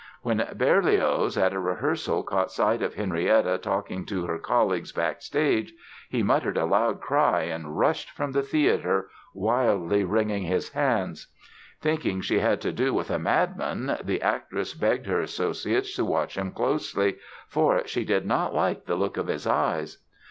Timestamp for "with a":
12.95-13.19